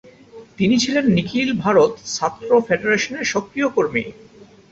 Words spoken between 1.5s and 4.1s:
ভারত ছাত্র ফেডারেশনের সক্রিয় কর্মী।